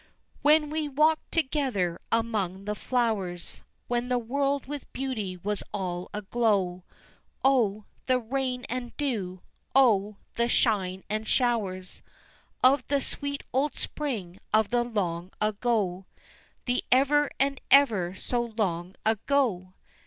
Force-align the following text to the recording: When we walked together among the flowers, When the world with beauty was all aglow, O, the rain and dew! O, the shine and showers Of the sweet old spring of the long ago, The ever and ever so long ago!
When 0.41 0.71
we 0.71 0.89
walked 0.89 1.31
together 1.31 2.01
among 2.11 2.65
the 2.65 2.73
flowers, 2.73 3.61
When 3.87 4.07
the 4.09 4.17
world 4.17 4.65
with 4.65 4.91
beauty 4.93 5.37
was 5.37 5.61
all 5.75 6.09
aglow, 6.11 6.83
O, 7.45 7.85
the 8.07 8.17
rain 8.17 8.65
and 8.67 8.97
dew! 8.97 9.43
O, 9.75 10.17
the 10.33 10.49
shine 10.49 11.03
and 11.07 11.27
showers 11.27 12.01
Of 12.63 12.83
the 12.87 12.99
sweet 12.99 13.43
old 13.53 13.75
spring 13.77 14.39
of 14.51 14.71
the 14.71 14.83
long 14.83 15.29
ago, 15.39 16.07
The 16.65 16.83
ever 16.91 17.29
and 17.39 17.61
ever 17.69 18.15
so 18.15 18.41
long 18.57 18.95
ago! 19.05 19.75